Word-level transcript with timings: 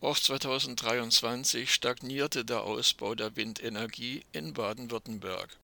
Auch 0.00 0.18
2023 0.18 1.72
stagnierte 1.72 2.44
der 2.44 2.62
Ausbau 2.62 3.14
der 3.14 3.34
Windenergie 3.34 4.24
in 4.32 4.52
Baden-Württemberg. 4.52 5.58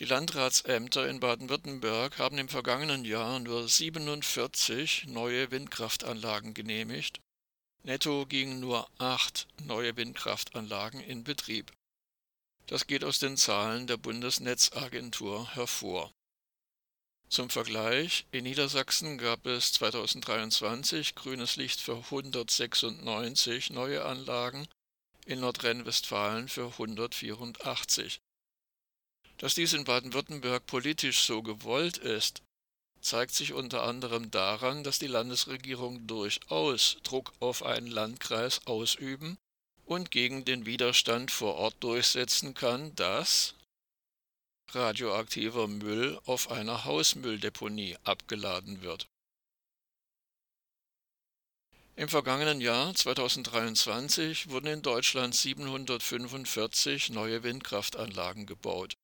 Die 0.00 0.04
Landratsämter 0.04 1.08
in 1.08 1.20
Baden-Württemberg 1.20 2.18
haben 2.18 2.38
im 2.38 2.48
vergangenen 2.48 3.04
Jahr 3.04 3.38
nur 3.40 3.68
47 3.68 5.06
neue 5.06 5.50
Windkraftanlagen 5.50 6.54
genehmigt. 6.54 7.20
Netto 7.84 8.26
gingen 8.26 8.60
nur 8.60 8.88
acht 8.98 9.46
neue 9.64 9.96
Windkraftanlagen 9.96 11.00
in 11.00 11.24
Betrieb. 11.24 11.72
Das 12.66 12.86
geht 12.86 13.02
aus 13.04 13.18
den 13.18 13.36
Zahlen 13.36 13.86
der 13.86 13.96
Bundesnetzagentur 13.96 15.54
hervor. 15.54 16.12
Zum 17.28 17.50
Vergleich, 17.50 18.24
in 18.30 18.44
Niedersachsen 18.44 19.18
gab 19.18 19.44
es 19.44 19.72
2023 19.74 21.14
grünes 21.14 21.56
Licht 21.56 21.80
für 21.80 21.96
196 21.96 23.70
neue 23.70 24.04
Anlagen, 24.04 24.66
in 25.26 25.40
Nordrhein-Westfalen 25.40 26.48
für 26.48 26.68
184. 26.68 28.20
Dass 29.36 29.54
dies 29.54 29.74
in 29.74 29.84
Baden-Württemberg 29.84 30.64
politisch 30.64 31.20
so 31.20 31.42
gewollt 31.42 31.98
ist, 31.98 32.42
zeigt 33.02 33.34
sich 33.34 33.52
unter 33.52 33.82
anderem 33.82 34.30
daran, 34.30 34.82
dass 34.82 34.98
die 34.98 35.06
Landesregierung 35.06 36.06
durchaus 36.06 36.96
Druck 37.02 37.34
auf 37.40 37.62
einen 37.62 37.88
Landkreis 37.88 38.66
ausüben 38.66 39.36
und 39.84 40.10
gegen 40.10 40.46
den 40.46 40.64
Widerstand 40.64 41.30
vor 41.30 41.56
Ort 41.56 41.76
durchsetzen 41.80 42.54
kann, 42.54 42.94
dass 42.94 43.54
radioaktiver 44.74 45.66
Müll 45.68 46.20
auf 46.26 46.50
einer 46.50 46.84
Hausmülldeponie 46.84 47.96
abgeladen 48.04 48.82
wird. 48.82 49.08
Im 51.96 52.08
vergangenen 52.08 52.60
Jahr 52.60 52.94
2023 52.94 54.50
wurden 54.50 54.68
in 54.68 54.82
Deutschland 54.82 55.34
745 55.34 57.10
neue 57.10 57.42
Windkraftanlagen 57.42 58.46
gebaut. 58.46 58.96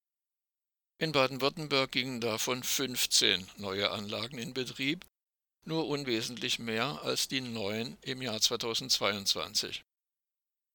In 0.98 1.10
Baden-Württemberg 1.10 1.90
gingen 1.90 2.20
davon 2.20 2.62
15 2.62 3.50
neue 3.56 3.90
Anlagen 3.90 4.38
in 4.38 4.54
Betrieb, 4.54 5.04
nur 5.64 5.88
unwesentlich 5.88 6.60
mehr 6.60 7.02
als 7.02 7.26
die 7.26 7.40
neun 7.40 7.98
im 8.02 8.22
Jahr 8.22 8.40
2022. 8.40 9.84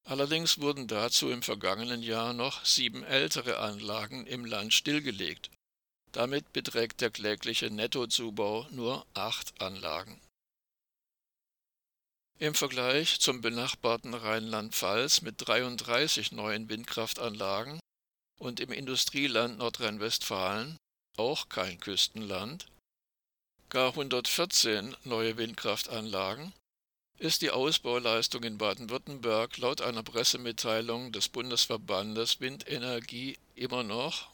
Allerdings 0.06 0.60
wurden 0.60 0.88
dazu 0.88 1.30
im 1.30 1.44
vergangenen 1.44 2.02
Jahr 2.02 2.34
noch 2.34 2.66
sieben 2.66 3.04
ältere 3.04 3.60
Anlagen 3.60 4.26
im 4.26 4.46
Land 4.46 4.74
stillgelegt. 4.74 5.52
Damit 6.12 6.52
beträgt 6.54 7.02
der 7.02 7.12
klägliche 7.12 7.70
Nettozubau 7.70 8.68
nur 8.72 9.06
acht 9.14 9.62
Anlagen. 9.62 10.20
Im 12.40 12.56
Vergleich 12.56 13.20
zum 13.20 13.42
benachbarten 13.42 14.14
Rheinland-Pfalz 14.14 15.22
mit 15.22 15.36
33 15.46 16.32
neuen 16.32 16.70
Windkraftanlagen 16.70 17.80
und 18.40 18.62
im 18.62 18.72
Industrieland 18.72 19.58
Nordrhein-Westfalen, 19.58 20.78
auch 21.18 21.50
kein 21.50 21.80
Küstenland, 21.82 22.66
gar 23.68 23.90
114 23.90 24.96
neue 25.04 25.36
Windkraftanlagen, 25.36 26.54
ist 27.20 27.42
die 27.42 27.52
Ausbauleistung 27.52 28.44
in 28.44 28.58
Baden-Württemberg 28.58 29.58
laut 29.58 29.82
einer 29.82 30.04
Pressemitteilung 30.04 31.12
des 31.12 31.28
Bundesverbandes 31.28 32.40
Windenergie 32.40 33.38
immer 33.56 33.84
noch, 33.84 34.30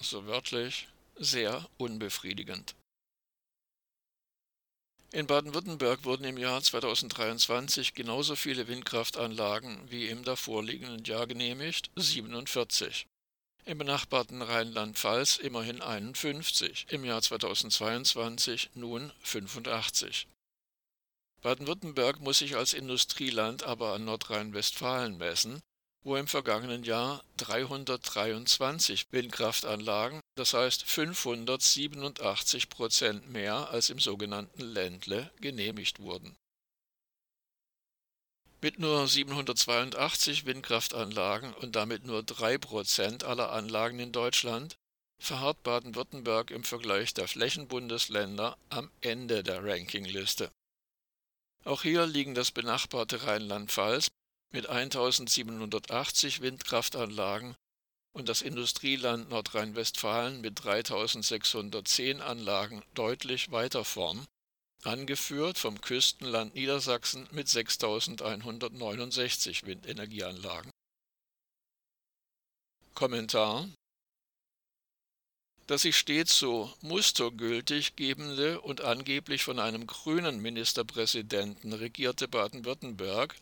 so 0.00 0.26
wörtlich, 0.26 0.88
sehr 1.16 1.68
unbefriedigend. 1.76 2.74
In 5.12 5.26
Baden-Württemberg 5.26 6.04
wurden 6.04 6.24
im 6.24 6.38
Jahr 6.38 6.62
2023 6.62 7.94
genauso 7.94 8.36
viele 8.36 8.68
Windkraftanlagen 8.68 9.90
wie 9.90 10.06
im 10.06 10.24
davorliegenden 10.24 11.04
Jahr 11.04 11.26
genehmigt, 11.26 11.90
47. 11.96 13.06
Im 13.66 13.78
benachbarten 13.78 14.40
Rheinland-Pfalz 14.40 15.36
immerhin 15.36 15.82
51, 15.82 16.86
im 16.90 17.04
Jahr 17.04 17.20
2022 17.20 18.70
nun 18.74 19.12
85. 19.22 20.26
Baden-Württemberg 21.42 22.20
muss 22.20 22.38
sich 22.38 22.56
als 22.56 22.74
Industrieland 22.74 23.62
aber 23.62 23.94
an 23.94 24.04
Nordrhein-Westfalen 24.04 25.16
messen, 25.16 25.60
wo 26.02 26.16
im 26.16 26.26
vergangenen 26.26 26.84
Jahr 26.84 27.22
323 27.38 29.06
Windkraftanlagen, 29.10 30.20
das 30.34 30.54
heißt 30.54 30.84
587 30.84 32.68
Prozent 32.68 33.30
mehr 33.30 33.70
als 33.70 33.90
im 33.90 33.98
sogenannten 33.98 34.62
Ländle, 34.62 35.30
genehmigt 35.40 36.00
wurden. 36.00 36.36
Mit 38.62 38.78
nur 38.78 39.08
782 39.08 40.44
Windkraftanlagen 40.44 41.54
und 41.54 41.76
damit 41.76 42.04
nur 42.04 42.22
drei 42.22 42.58
Prozent 42.58 43.24
aller 43.24 43.52
Anlagen 43.52 43.98
in 43.98 44.12
Deutschland 44.12 44.76
verharrt 45.18 45.62
Baden-Württemberg 45.62 46.50
im 46.50 46.64
Vergleich 46.64 47.14
der 47.14 47.28
Flächenbundesländer 47.28 48.58
am 48.68 48.90
Ende 49.00 49.42
der 49.42 49.64
Rankingliste. 49.64 50.50
Auch 51.64 51.82
hier 51.82 52.06
liegen 52.06 52.34
das 52.34 52.50
benachbarte 52.50 53.24
Rheinland-Pfalz 53.24 54.08
mit 54.52 54.68
1780 54.68 56.40
Windkraftanlagen 56.40 57.54
und 58.12 58.28
das 58.28 58.42
Industrieland 58.42 59.30
Nordrhein-Westfalen 59.30 60.40
mit 60.40 60.64
3610 60.64 62.20
Anlagen 62.20 62.82
deutlich 62.94 63.52
weiter 63.52 63.84
vorn, 63.84 64.26
angeführt 64.82 65.58
vom 65.58 65.80
Küstenland 65.80 66.54
Niedersachsen 66.54 67.28
mit 67.30 67.48
6169 67.48 69.66
Windenergieanlagen. 69.66 70.72
Kommentar 72.94 73.68
das 75.70 75.82
sich 75.82 75.96
stets 75.96 76.36
so 76.36 76.68
mustergültig 76.80 77.94
gebende 77.94 78.60
und 78.60 78.80
angeblich 78.80 79.44
von 79.44 79.60
einem 79.60 79.86
grünen 79.86 80.42
Ministerpräsidenten 80.42 81.72
regierte 81.72 82.26
Baden-Württemberg 82.26 83.36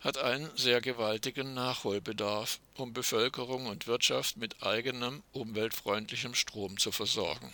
hat 0.00 0.16
einen 0.16 0.48
sehr 0.56 0.80
gewaltigen 0.80 1.54
Nachholbedarf, 1.54 2.60
um 2.76 2.92
Bevölkerung 2.92 3.66
und 3.66 3.88
Wirtschaft 3.88 4.36
mit 4.36 4.62
eigenem 4.62 5.24
umweltfreundlichem 5.32 6.36
Strom 6.36 6.78
zu 6.78 6.92
versorgen 6.92 7.52